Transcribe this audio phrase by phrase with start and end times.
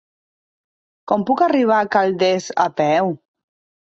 [1.11, 3.13] Com puc arribar a Calders a peu?